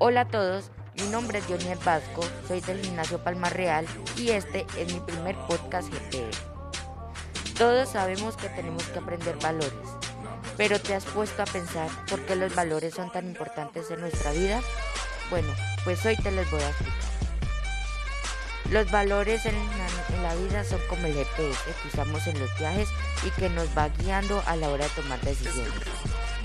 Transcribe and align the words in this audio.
Hola 0.00 0.20
a 0.20 0.28
todos, 0.28 0.70
mi 0.94 1.08
nombre 1.08 1.40
es 1.40 1.46
Jonier 1.46 1.76
Vasco, 1.84 2.22
soy 2.46 2.60
del 2.60 2.80
Gimnasio 2.80 3.18
Palma 3.18 3.50
Real 3.50 3.84
y 4.16 4.30
este 4.30 4.64
es 4.76 4.94
mi 4.94 5.00
primer 5.00 5.34
podcast 5.48 5.92
GPR. 5.92 6.30
Todos 7.58 7.88
sabemos 7.88 8.36
que 8.36 8.48
tenemos 8.50 8.84
que 8.84 9.00
aprender 9.00 9.36
valores, 9.42 9.72
pero 10.56 10.80
¿te 10.80 10.94
has 10.94 11.04
puesto 11.04 11.42
a 11.42 11.46
pensar 11.46 11.88
por 12.08 12.24
qué 12.26 12.36
los 12.36 12.54
valores 12.54 12.94
son 12.94 13.10
tan 13.10 13.26
importantes 13.26 13.90
en 13.90 14.00
nuestra 14.00 14.30
vida? 14.30 14.60
Bueno, 15.30 15.48
pues 15.82 16.06
hoy 16.06 16.14
te 16.14 16.30
los 16.30 16.48
voy 16.48 16.62
a 16.62 16.68
explicar. 16.68 16.98
Los 18.70 18.90
valores 18.92 19.46
en 19.46 19.54
la, 19.56 20.16
en 20.16 20.22
la, 20.22 20.34
vida 20.36 20.62
son 20.62 20.80
como 20.88 21.08
el 21.08 21.14
GPS 21.14 21.58
que 21.82 21.88
usamos 21.88 22.24
en 22.28 22.38
los 22.38 22.56
viajes 22.56 22.88
y 23.26 23.30
que 23.30 23.50
nos 23.50 23.66
va 23.76 23.88
guiando 23.88 24.44
a 24.46 24.54
la 24.54 24.68
hora 24.68 24.84
de 24.84 24.90
tomar 24.90 25.20
decisiones 25.22 25.72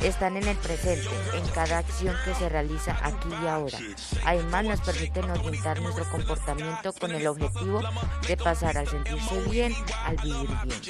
están 0.04 0.38
en 0.38 0.48
el 0.48 0.58
presente, 0.58 1.10
en 1.34 1.48
cada 1.50 1.80
acción 1.80 2.16
que 2.26 2.36
se 2.36 2.50
realiza 2.50 2.98
aquí 3.02 3.30
y 3.42 3.48
ahora. 3.48 3.80
Además 4.26 4.66
nos 4.66 4.82
permiten 4.82 5.30
orientar 5.30 5.82
nuestro 5.82 6.10
comportamiento 6.10 6.94
con 6.94 7.12
el 7.12 7.26
objetivo 7.28 7.82
de 8.28 8.38
pasar 8.38 8.78
al 8.78 8.88
sentirse 8.88 9.40
bien 9.50 9.74
al 10.06 10.18
vivir 10.18 10.50
bien. 10.66 10.82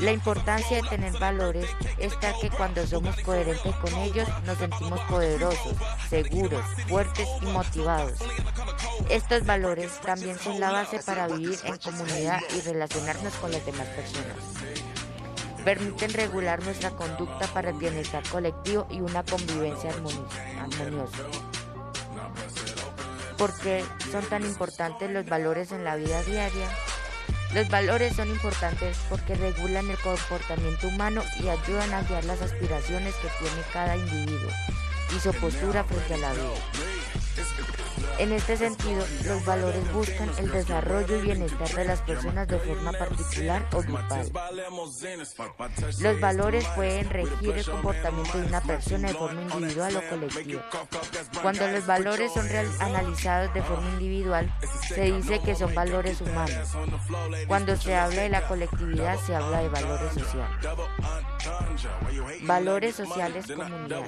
La 0.00 0.12
importancia 0.12 0.82
de 0.82 0.88
tener 0.88 1.18
valores 1.18 1.66
está 1.98 2.34
que 2.40 2.50
cuando 2.50 2.86
somos 2.86 3.16
coherentes 3.20 3.74
con 3.76 3.94
ellos 3.96 4.28
nos 4.44 4.58
sentimos 4.58 5.00
poderosos, 5.02 5.74
seguros, 6.08 6.64
fuertes 6.88 7.28
y 7.40 7.46
motivados. 7.46 8.18
Estos 9.08 9.44
valores 9.44 9.92
también 10.00 10.38
son 10.38 10.60
la 10.60 10.70
base 10.70 11.00
para 11.00 11.26
vivir 11.26 11.58
en 11.64 11.76
comunidad 11.78 12.40
y 12.56 12.60
relacionarnos 12.60 13.34
con 13.34 13.50
las 13.50 13.64
demás 13.64 13.86
personas 13.88 14.89
permiten 15.64 16.12
regular 16.12 16.62
nuestra 16.62 16.90
conducta 16.90 17.46
para 17.48 17.70
el 17.70 17.76
bienestar 17.76 18.22
colectivo 18.28 18.86
y 18.90 19.00
una 19.00 19.22
convivencia 19.22 19.90
armoniosa. 19.90 21.22
¿Por 23.36 23.56
qué 23.60 23.84
son 24.12 24.24
tan 24.26 24.44
importantes 24.44 25.10
los 25.10 25.24
valores 25.24 25.72
en 25.72 25.84
la 25.84 25.96
vida 25.96 26.22
diaria? 26.22 26.68
Los 27.54 27.68
valores 27.68 28.14
son 28.14 28.28
importantes 28.28 28.96
porque 29.08 29.34
regulan 29.34 29.90
el 29.90 29.98
comportamiento 29.98 30.88
humano 30.88 31.22
y 31.40 31.48
ayudan 31.48 31.92
a 31.94 32.02
guiar 32.02 32.24
las 32.24 32.42
aspiraciones 32.42 33.14
que 33.16 33.28
tiene 33.38 33.62
cada 33.72 33.96
individuo 33.96 34.50
y 35.16 35.20
su 35.20 35.32
postura 35.32 35.82
frente 35.84 36.14
a 36.14 36.18
la 36.18 36.32
vida. 36.32 36.99
En 38.20 38.32
este 38.32 38.54
sentido, 38.54 39.02
los 39.24 39.42
valores 39.46 39.92
buscan 39.94 40.30
el 40.36 40.50
desarrollo 40.50 41.18
y 41.18 41.22
bienestar 41.22 41.68
de 41.68 41.84
las 41.86 42.02
personas 42.02 42.46
de 42.48 42.58
forma 42.58 42.92
particular 42.92 43.66
o 43.72 43.80
grupal. 43.80 44.30
Los 46.00 46.20
valores 46.20 46.66
pueden 46.76 47.08
regir 47.08 47.56
el 47.56 47.64
comportamiento 47.64 48.38
de 48.38 48.46
una 48.46 48.60
persona 48.60 49.08
de 49.08 49.14
forma 49.14 49.40
individual 49.40 49.96
o 49.96 50.10
colectiva. 50.10 50.62
Cuando 51.40 51.66
los 51.68 51.86
valores 51.86 52.30
son 52.34 52.46
analizados 52.80 53.54
de 53.54 53.62
forma 53.62 53.88
individual, 53.88 54.52
se 54.86 55.12
dice 55.12 55.40
que 55.40 55.54
son 55.54 55.74
valores 55.74 56.20
humanos. 56.20 56.76
Cuando 57.46 57.74
se 57.74 57.96
habla 57.96 58.20
de 58.20 58.28
la 58.28 58.46
colectividad, 58.46 59.18
se 59.20 59.34
habla 59.34 59.62
de 59.62 59.68
valores 59.70 60.12
sociales. 60.12 60.56
Valores 62.42 62.96
sociales 62.96 63.46
comunidad. 63.46 64.02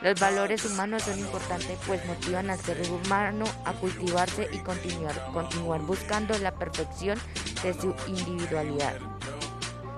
Los 0.00 0.20
valores 0.20 0.64
humanos 0.64 1.02
son 1.02 1.18
importantes 1.18 1.76
pues 1.86 2.04
motivan 2.06 2.50
al 2.50 2.60
ser 2.60 2.80
humano 2.88 3.44
a 3.64 3.72
cultivarse 3.72 4.48
y 4.52 4.58
continuar, 4.58 5.14
continuar 5.32 5.80
buscando 5.80 6.38
la 6.38 6.52
perfección 6.52 7.18
de 7.64 7.74
su 7.74 7.94
individualidad. 8.06 8.94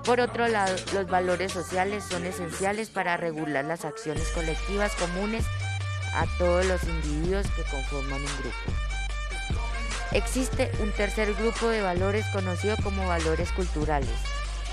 Por 0.05 0.21
otro 0.21 0.49
lado, 0.49 0.75
los 0.95 1.07
valores 1.07 1.53
sociales 1.53 2.03
son 2.03 2.25
esenciales 2.25 2.89
para 2.89 3.19
regular 3.19 3.67
las 3.67 3.85
acciones 3.85 4.27
colectivas 4.31 4.95
comunes 4.95 5.45
a 6.15 6.25
todos 6.39 6.65
los 6.65 6.83
individuos 6.85 7.47
que 7.49 7.63
conforman 7.65 8.21
un 8.21 8.37
grupo. 8.39 8.57
Existe 10.13 10.73
un 10.81 10.91
tercer 10.93 11.35
grupo 11.35 11.69
de 11.69 11.83
valores 11.83 12.25
conocido 12.33 12.77
como 12.83 13.07
valores 13.07 13.53
culturales. 13.53 14.09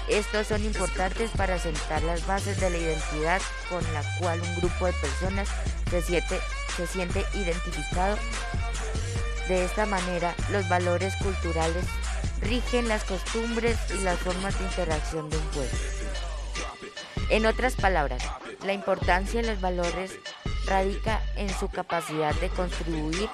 Estos 0.07 0.47
son 0.47 0.63
importantes 0.63 1.31
para 1.31 1.59
sentar 1.59 2.01
las 2.03 2.25
bases 2.25 2.59
de 2.59 2.69
la 2.69 2.77
identidad 2.77 3.41
con 3.69 3.83
la 3.93 4.03
cual 4.19 4.41
un 4.41 4.55
grupo 4.55 4.85
de 4.85 4.93
personas 4.93 5.49
se 5.89 6.01
siente, 6.01 6.39
se 6.75 6.87
siente 6.87 7.25
identificado 7.33 8.17
de 9.47 9.63
esta 9.63 9.85
manera, 9.85 10.35
los 10.51 10.67
valores 10.67 11.15
culturales 11.15 11.85
rigen 12.41 12.89
las 12.89 13.05
costumbres 13.05 13.77
y 13.97 14.03
las 14.03 14.19
formas 14.19 14.59
de 14.59 14.65
interacción 14.65 15.29
de 15.29 15.37
un 15.37 15.43
pueblo. 15.45 15.77
En 17.29 17.45
otras 17.45 17.75
palabras, 17.75 18.21
la 18.65 18.73
importancia 18.73 19.41
de 19.41 19.47
los 19.47 19.61
valores 19.61 20.19
radica 20.65 21.21
en 21.37 21.49
su 21.49 21.69
capacidad 21.69 22.35
de 22.35 22.49
contribuir 22.49 23.29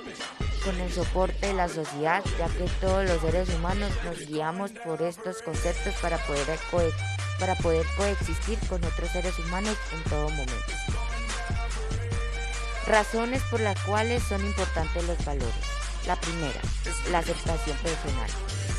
con 0.64 0.80
el 0.80 0.92
soporte 0.92 1.48
de 1.48 1.54
la 1.54 1.68
sociedad, 1.68 2.24
ya 2.38 2.48
que 2.48 2.70
todos 2.80 3.06
los 3.06 3.22
seres 3.22 3.50
humanos 3.50 3.92
nos 4.04 4.20
guiamos 4.28 4.72
por 4.72 5.02
estos 5.02 5.42
conceptos 5.42 5.94
para 6.02 6.18
poder, 6.18 7.86
coexistir 7.98 8.58
con 8.68 8.84
otros 8.84 9.10
seres 9.12 9.38
humanos 9.40 9.78
en 9.94 10.10
todo 10.10 10.30
momento. 10.30 10.74
Razones 12.88 13.42
por 13.44 13.60
las 13.60 13.80
cuales 13.84 14.24
son 14.24 14.46
importantes 14.46 15.06
los 15.06 15.24
valores. 15.26 15.54
La 16.08 16.16
primera, 16.18 16.60
la 17.12 17.20
aceptación 17.20 17.78
personal. 17.78 18.30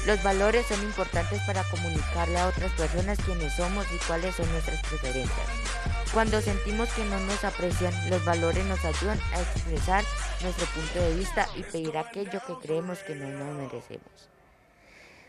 Los 0.06 0.22
valores 0.22 0.66
son 0.66 0.82
importantes 0.82 1.40
para 1.46 1.62
comunicarle 1.64 2.38
a 2.38 2.48
otras 2.48 2.72
personas 2.72 3.18
quiénes 3.24 3.54
somos 3.54 3.86
y 3.92 3.98
cuáles 4.06 4.34
son 4.34 4.50
nuestras 4.52 4.80
preferencias. 4.82 5.93
Cuando 6.14 6.40
sentimos 6.40 6.88
que 6.94 7.04
no 7.06 7.18
nos 7.18 7.42
aprecian, 7.42 7.92
los 8.08 8.24
valores 8.24 8.64
nos 8.66 8.84
ayudan 8.84 9.18
a 9.32 9.40
expresar 9.40 10.04
nuestro 10.42 10.64
punto 10.66 11.00
de 11.00 11.16
vista 11.16 11.48
y 11.56 11.64
pedir 11.64 11.98
aquello 11.98 12.40
que 12.46 12.54
creemos 12.62 13.00
que 13.00 13.16
no 13.16 13.28
nos 13.30 13.56
merecemos. 13.56 14.30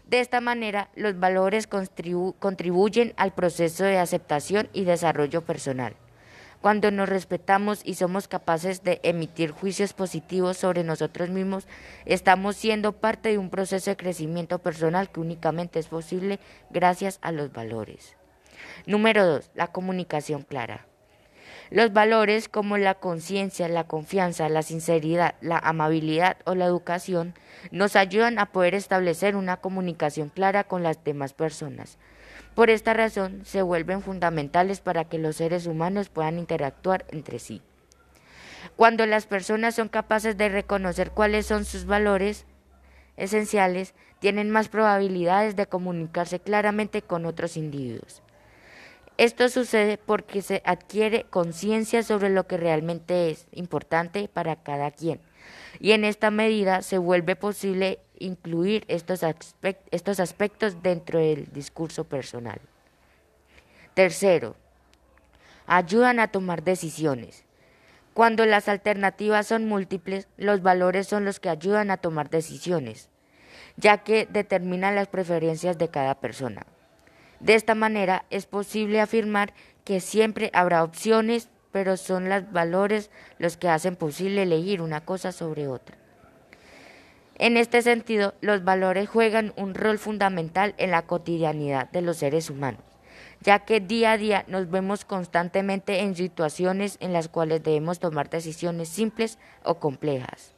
De 0.07 0.19
esta 0.19 0.41
manera, 0.41 0.89
los 0.95 1.19
valores 1.19 1.65
contribuyen 1.67 3.15
al 3.17 3.33
proceso 3.33 3.83
de 3.83 3.97
aceptación 3.97 4.69
y 4.73 4.83
desarrollo 4.83 5.41
personal. 5.41 5.95
Cuando 6.61 6.91
nos 6.91 7.09
respetamos 7.09 7.81
y 7.83 7.95
somos 7.95 8.27
capaces 8.27 8.83
de 8.83 8.99
emitir 9.01 9.49
juicios 9.49 9.93
positivos 9.93 10.57
sobre 10.57 10.83
nosotros 10.83 11.31
mismos, 11.31 11.67
estamos 12.05 12.57
siendo 12.57 12.91
parte 12.91 13.29
de 13.29 13.39
un 13.39 13.49
proceso 13.49 13.89
de 13.89 13.97
crecimiento 13.97 14.59
personal 14.59 15.09
que 15.09 15.19
únicamente 15.19 15.79
es 15.79 15.87
posible 15.87 16.39
gracias 16.69 17.17
a 17.23 17.31
los 17.31 17.51
valores. 17.51 18.15
Número 18.85 19.25
2. 19.25 19.51
La 19.55 19.67
comunicación 19.67 20.43
clara. 20.43 20.85
Los 21.71 21.93
valores 21.93 22.47
como 22.47 22.77
la 22.77 22.95
conciencia, 22.95 23.67
la 23.67 23.85
confianza, 23.85 24.49
la 24.49 24.61
sinceridad, 24.61 25.35
la 25.41 25.57
amabilidad 25.57 26.37
o 26.45 26.53
la 26.53 26.65
educación 26.65 27.33
nos 27.71 27.95
ayudan 27.95 28.37
a 28.37 28.51
poder 28.51 28.75
establecer 28.75 29.35
una 29.35 29.57
comunicación 29.57 30.29
clara 30.29 30.63
con 30.65 30.83
las 30.83 31.03
demás 31.03 31.33
personas. 31.33 31.97
Por 32.53 32.69
esta 32.69 32.93
razón, 32.93 33.41
se 33.45 33.61
vuelven 33.61 34.01
fundamentales 34.01 34.79
para 34.79 35.05
que 35.05 35.17
los 35.17 35.37
seres 35.37 35.65
humanos 35.65 36.09
puedan 36.09 36.37
interactuar 36.37 37.05
entre 37.09 37.39
sí. 37.39 37.61
Cuando 38.75 39.05
las 39.05 39.25
personas 39.25 39.75
son 39.75 39.89
capaces 39.89 40.37
de 40.37 40.49
reconocer 40.49 41.11
cuáles 41.11 41.45
son 41.45 41.65
sus 41.65 41.85
valores 41.85 42.45
esenciales, 43.17 43.93
tienen 44.19 44.49
más 44.51 44.69
probabilidades 44.69 45.55
de 45.55 45.65
comunicarse 45.65 46.39
claramente 46.39 47.01
con 47.01 47.25
otros 47.25 47.57
individuos. 47.57 48.21
Esto 49.17 49.47
sucede 49.49 49.97
porque 49.97 50.41
se 50.41 50.61
adquiere 50.65 51.23
conciencia 51.23 52.03
sobre 52.03 52.29
lo 52.29 52.47
que 52.47 52.57
realmente 52.57 53.29
es 53.29 53.47
importante 53.53 54.27
para 54.27 54.57
cada 54.57 54.91
quien 54.91 55.21
y 55.79 55.91
en 55.91 56.05
esta 56.05 56.31
medida 56.31 56.81
se 56.81 56.97
vuelve 56.97 57.35
posible 57.35 57.99
incluir 58.17 58.85
estos, 58.87 59.23
aspectos 59.23 60.81
dentro 60.81 61.19
del 61.19 61.51
discurso 61.51 62.05
personal. 62.05 62.59
Tercero, 63.93 64.55
ayudan 65.67 66.19
a 66.19 66.29
tomar 66.29 66.63
decisiones. 66.63 67.43
Cuando 68.13 68.45
las 68.45 68.69
alternativas 68.69 69.47
son 69.47 69.67
múltiples, 69.67 70.27
los 70.37 70.61
valores 70.61 71.07
son 71.07 71.25
los 71.25 71.39
que 71.39 71.49
ayudan 71.49 71.91
a 71.91 71.97
tomar 71.97 72.29
decisiones, 72.29 73.09
ya 73.75 73.99
que 73.99 74.25
determinan 74.25 74.95
las 74.95 75.09
preferencias 75.09 75.77
de 75.77 75.89
cada 75.89 76.15
persona. 76.15 76.65
De 77.45 77.53
esta 77.53 77.75
manera 77.75 78.25
es 78.31 78.47
posible 78.47 78.99
afirmar 78.99 79.53
que 79.83 79.99
siempre 79.99 80.49
habrá 80.51 80.83
opciones 80.83 81.49
pero 81.71 81.95
son 81.95 82.27
los 82.27 82.51
valores 82.51 83.11
los 83.37 83.55
que 83.55 83.69
hacen 83.69 83.97
posible 83.97 84.43
elegir 84.43 84.81
una 84.81 85.01
cosa 85.01 85.31
sobre 85.31 85.67
otra. 85.67 85.95
En 87.37 87.55
este 87.55 87.83
sentido, 87.83 88.33
los 88.41 88.63
valores 88.63 89.09
juegan 89.09 89.53
un 89.57 89.75
rol 89.75 89.99
fundamental 89.99 90.73
en 90.77 90.89
la 90.89 91.03
cotidianidad 91.03 91.91
de 91.91 92.01
los 92.01 92.17
seres 92.17 92.49
humanos, 92.49 92.81
ya 93.41 93.59
que 93.59 93.79
día 93.79 94.13
a 94.13 94.17
día 94.17 94.45
nos 94.47 94.71
vemos 94.71 95.05
constantemente 95.05 95.99
en 95.99 96.15
situaciones 96.15 96.97
en 96.99 97.13
las 97.13 97.27
cuales 97.27 97.61
debemos 97.61 97.99
tomar 97.99 98.29
decisiones 98.29 98.89
simples 98.89 99.37
o 99.63 99.75
complejas. 99.75 100.54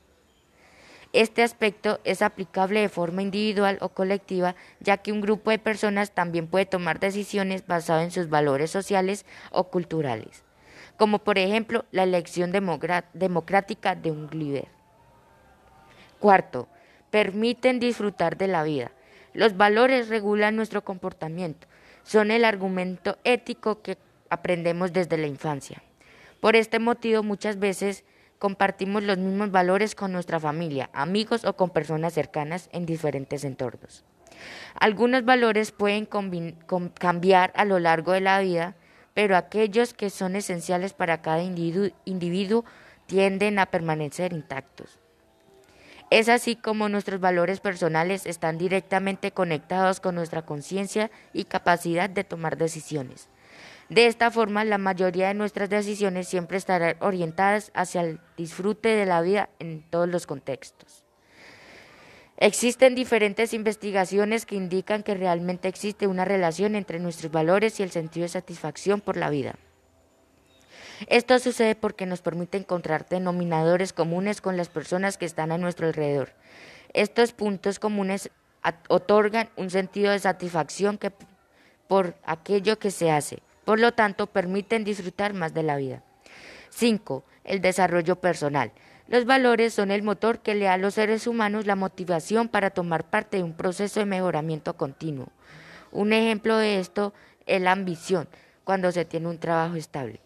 Este 1.14 1.42
aspecto 1.42 2.00
es 2.04 2.22
aplicable 2.22 2.82
de 2.82 2.90
forma 2.90 3.22
individual 3.22 3.78
o 3.82 3.90
colectiva, 3.90 4.56
ya 4.80 4.98
que 4.98 5.12
un 5.12 5.22
grupo 5.22 5.52
de 5.52 5.60
personas 5.60 6.12
también 6.12 6.48
puede 6.48 6.66
tomar 6.66 7.00
decisiones 7.00 7.66
basadas 7.66 8.04
en 8.04 8.12
sus 8.12 8.30
valores 8.30 8.72
sociales 8.72 9.26
o 9.52 9.70
culturales. 9.70 10.44
como 10.98 11.20
por 11.20 11.38
ejemplo 11.38 11.86
la 11.92 12.04
elección 12.04 12.52
democrática 12.52 13.96
de 13.96 14.12
un 14.12 14.30
líder. 14.32 14.68
Cuarto, 16.20 16.68
permiten 17.12 17.80
disfrutar 17.80 18.38
de 18.38 18.48
la 18.48 18.64
vida. 18.64 18.92
Los 19.34 19.56
valores 19.56 20.10
regulan 20.10 20.56
nuestro 20.56 20.84
comportamiento, 20.84 21.68
son 22.04 22.32
el 22.32 22.44
argumento 22.44 23.18
ético 23.24 23.82
que 23.82 23.98
aprendemos 24.30 24.92
desde 24.92 25.18
la 25.18 25.28
infancia. 25.28 25.84
Por 26.42 26.56
este 26.56 26.80
motivo 26.80 27.22
muchas 27.22 27.60
veces 27.60 28.04
compartimos 28.40 29.04
los 29.04 29.18
mismos 29.18 29.52
valores 29.52 29.96
con 29.96 30.12
nuestra 30.12 30.40
familia, 30.40 30.90
amigos 30.94 31.46
o 31.46 31.56
con 31.56 31.70
personas 31.70 32.14
cercanas 32.14 32.70
en 32.72 32.86
diferentes 32.86 33.44
entornos. 33.44 34.04
Algunos 34.80 35.26
valores 35.26 35.72
pueden 35.72 36.08
cambiar 37.00 37.52
a 37.56 37.66
lo 37.66 37.80
largo 37.80 38.12
de 38.12 38.22
la 38.22 38.40
vida, 38.40 38.76
pero 39.14 39.36
aquellos 39.36 39.94
que 39.94 40.10
son 40.10 40.36
esenciales 40.36 40.94
para 40.94 41.22
cada 41.22 41.42
individuo 41.42 42.66
tienden 43.08 43.58
a 43.58 43.66
permanecer 43.68 44.34
intactos. 44.34 45.00
Es 46.10 46.30
así 46.30 46.56
como 46.56 46.88
nuestros 46.88 47.20
valores 47.20 47.60
personales 47.60 48.26
están 48.26 48.58
directamente 48.58 49.32
conectados 49.32 50.00
con 50.00 50.16
nuestra 50.16 50.44
conciencia 50.44 51.12
y 51.34 51.46
capacidad 51.46 52.10
de 52.10 52.24
tomar 52.24 52.58
decisiones. 52.58 53.28
De 53.90 54.08
esta 54.08 54.32
forma, 54.32 54.66
la 54.66 54.78
mayoría 54.78 55.30
de 55.30 55.34
nuestras 55.34 55.70
decisiones 55.70 56.28
siempre 56.28 56.58
estarán 56.58 56.98
orientadas 57.00 57.72
hacia 57.74 58.02
el 58.02 58.20
disfrute 58.36 58.90
de 58.90 59.06
la 59.06 59.22
vida 59.22 59.50
en 59.60 59.82
todos 59.90 60.10
los 60.10 60.28
contextos. 60.28 61.06
Existen 62.36 62.96
diferentes 62.96 63.54
investigaciones 63.54 64.46
que 64.46 64.56
indican 64.56 65.04
que 65.04 65.16
realmente 65.16 65.68
existe 65.68 66.06
una 66.06 66.26
relación 66.26 66.76
entre 66.76 67.00
nuestros 67.00 67.32
valores 67.32 67.80
y 67.80 67.84
el 67.84 67.92
sentido 67.92 68.24
de 68.26 68.30
satisfacción 68.30 69.02
por 69.02 69.18
la 69.18 69.30
vida. 69.30 69.56
Esto 71.08 71.40
sucede 71.40 71.76
porque 71.76 72.06
nos 72.06 72.22
permite 72.22 72.58
encontrar 72.58 73.08
denominadores 73.08 73.94
comunes 73.94 74.42
con 74.42 74.58
las 74.58 74.70
personas 74.70 75.18
que 75.18 75.26
están 75.26 75.52
a 75.52 75.58
nuestro 75.58 75.88
alrededor. 75.88 76.34
Estos 76.94 77.32
puntos 77.32 77.80
comunes 77.80 78.30
otorgan 78.90 79.50
un 79.56 79.70
sentido 79.70 80.12
de 80.12 80.20
satisfacción 80.20 80.98
que 80.98 81.12
por 81.88 82.16
aquello 82.24 82.78
que 82.80 82.92
se 82.92 83.12
hace. 83.12 83.40
Por 83.68 83.82
lo 83.82 83.92
tanto, 83.92 84.28
permiten 84.28 84.86
disfrutar 84.86 85.34
más 85.34 85.54
de 85.54 85.62
la 85.62 85.76
vida. 85.76 86.02
5. 86.70 87.26
El 87.44 87.60
desarrollo 87.60 88.16
personal. 88.16 88.72
Los 89.10 89.26
valores 89.26 89.74
son 89.74 89.92
el 89.92 90.04
motor 90.04 90.40
que 90.40 90.56
le 90.56 90.64
da 90.64 90.76
a 90.76 90.78
los 90.78 90.94
seres 90.94 91.28
humanos 91.28 91.66
la 91.66 91.76
motivación 91.76 92.48
para 92.48 92.70
tomar 92.70 93.04
parte 93.10 93.36
de 93.36 93.44
un 93.44 93.52
proceso 93.52 94.00
de 94.00 94.06
mejoramiento 94.06 94.78
continuo. 94.78 95.28
Un 95.92 96.14
ejemplo 96.14 96.56
de 96.56 96.80
esto 96.80 97.14
es 97.46 97.62
la 97.62 97.74
ambición, 97.74 98.30
cuando 98.64 98.90
se 98.94 99.04
tiene 99.04 99.28
un 99.28 99.38
trabajo 99.38 99.76
estable. 99.76 100.22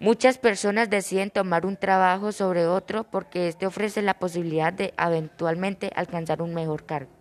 Muchas 0.00 0.38
personas 0.38 0.88
deciden 0.88 1.28
tomar 1.28 1.66
un 1.66 1.76
trabajo 1.76 2.32
sobre 2.32 2.66
otro 2.66 3.04
porque 3.04 3.48
éste 3.48 3.66
ofrece 3.66 4.00
la 4.00 4.14
posibilidad 4.14 4.72
de 4.72 4.94
eventualmente 4.98 5.92
alcanzar 5.94 6.40
un 6.40 6.54
mejor 6.54 6.86
cargo. 6.86 7.15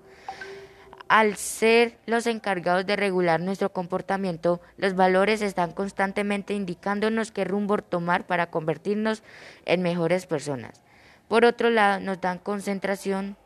Al 1.15 1.37
ser 1.37 1.97
los 2.07 2.27
encargados 2.27 2.85
de 2.85 2.97
regular 2.97 3.39
nuestro 3.39 3.71
comportamiento, 3.71 4.59
los 4.75 4.95
valores 4.95 5.41
están 5.41 5.71
constantemente 5.71 6.53
indicándonos 6.53 7.31
qué 7.31 7.45
rumbo 7.45 7.77
tomar 7.77 8.27
para 8.27 8.47
convertirnos 8.51 9.23
en 9.63 9.81
mejores 9.81 10.25
personas. 10.25 10.81
Por 11.29 11.45
otro 11.45 11.69
lado, 11.69 12.01
nos 12.01 12.19
dan 12.19 12.37
concentración 12.37 13.37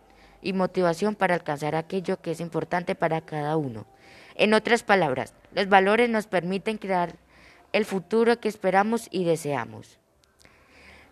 y 0.41 0.53
motivación 0.53 1.13
para 1.13 1.35
alcanzar 1.35 1.75
aquello 1.75 2.19
que 2.19 2.31
es 2.31 2.39
importante 2.39 2.95
para 2.95 3.21
cada 3.21 3.55
uno. 3.55 3.85
En 4.33 4.55
otras 4.55 4.81
palabras, 4.81 5.35
los 5.53 5.69
valores 5.69 6.09
nos 6.09 6.25
permiten 6.25 6.79
crear 6.79 7.17
el 7.71 7.85
futuro 7.85 8.39
que 8.39 8.49
esperamos 8.49 9.07
y 9.11 9.25
deseamos. 9.25 9.99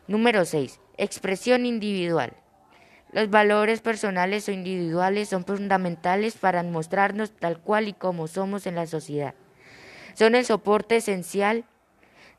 Número 0.08 0.44
6. 0.44 0.80
Expresión 0.98 1.68
individual. 1.68 2.34
Los 3.12 3.30
valores 3.30 3.82
personales 3.82 4.48
o 4.48 4.52
individuales 4.52 5.30
son 5.30 5.46
fundamentales 5.46 6.36
para 6.36 6.64
mostrarnos 6.64 7.32
tal 7.32 7.60
cual 7.60 7.88
y 7.88 7.94
como 7.94 8.28
somos 8.28 8.68
en 8.68 8.76
la 8.76 8.88
sociedad. 8.88 9.34
Son 10.14 10.36
el 10.36 10.46
soporte 10.46 10.98
esencial 10.98 11.64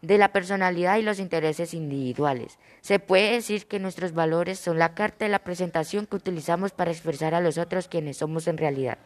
de 0.03 0.19
la 0.19 0.33
personalidad 0.33 0.99
y 0.99 1.03
los 1.03 1.19
intereses 1.19 1.75
individuales. 1.75 2.59
Se 2.81 2.99
puede 2.99 3.33
decir 3.33 3.67
que 3.67 3.81
nuestros 3.81 4.13
valores 4.13 4.59
son 4.59 4.79
la 4.79 4.95
carta 4.95 5.25
de 5.25 5.31
la 5.31 5.41
presentación 5.41 6.07
que 6.07 6.17
utilizamos 6.17 6.73
para 6.73 6.91
expresar 6.91 7.35
a 7.35 7.41
los 7.41 7.59
otros 7.59 7.89
quienes 7.89 8.19
somos 8.19 8.47
en 8.47 8.59
realidad. 8.59 8.99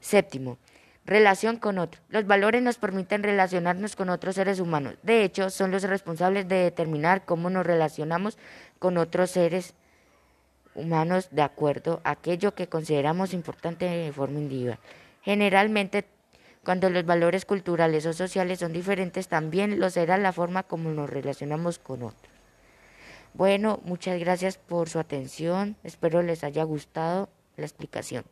Séptimo, 0.00 0.58
Relación 1.08 1.56
con 1.56 1.78
otros. 1.78 2.04
Los 2.10 2.26
valores 2.26 2.60
nos 2.60 2.76
permiten 2.76 3.22
relacionarnos 3.22 3.96
con 3.96 4.10
otros 4.10 4.34
seres 4.34 4.60
humanos. 4.60 4.96
De 5.02 5.24
hecho, 5.24 5.48
son 5.48 5.70
los 5.70 5.82
responsables 5.84 6.46
de 6.48 6.56
determinar 6.56 7.24
cómo 7.24 7.48
nos 7.48 7.64
relacionamos 7.66 8.36
con 8.78 8.98
otros 8.98 9.30
seres 9.30 9.72
humanos 10.78 11.28
de 11.30 11.42
acuerdo 11.42 12.00
a 12.04 12.12
aquello 12.12 12.54
que 12.54 12.68
consideramos 12.68 13.34
importante 13.34 13.84
de 13.84 14.12
forma 14.12 14.38
individual. 14.38 14.78
Generalmente, 15.22 16.04
cuando 16.64 16.90
los 16.90 17.04
valores 17.04 17.44
culturales 17.44 18.06
o 18.06 18.12
sociales 18.12 18.60
son 18.60 18.72
diferentes, 18.72 19.28
también 19.28 19.80
lo 19.80 19.90
será 19.90 20.18
la 20.18 20.32
forma 20.32 20.62
como 20.62 20.90
nos 20.90 21.10
relacionamos 21.10 21.78
con 21.78 22.02
otros. 22.02 22.32
Bueno, 23.34 23.80
muchas 23.84 24.18
gracias 24.18 24.58
por 24.58 24.88
su 24.88 24.98
atención. 24.98 25.76
Espero 25.84 26.22
les 26.22 26.44
haya 26.44 26.64
gustado 26.64 27.28
la 27.56 27.64
explicación. 27.64 28.24